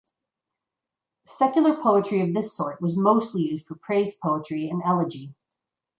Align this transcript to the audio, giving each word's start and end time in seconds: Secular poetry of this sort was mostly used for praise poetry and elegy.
Secular 1.27 1.79
poetry 1.79 2.21
of 2.21 2.33
this 2.33 2.51
sort 2.57 2.81
was 2.81 2.97
mostly 2.97 3.43
used 3.43 3.67
for 3.67 3.75
praise 3.75 4.15
poetry 4.15 4.67
and 4.67 4.81
elegy. 4.83 5.35